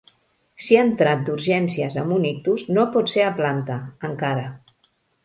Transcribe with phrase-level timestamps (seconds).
[0.67, 3.77] Si ha entrat d'urgències amb un ictus no pot ser a planta,
[4.11, 4.49] encara.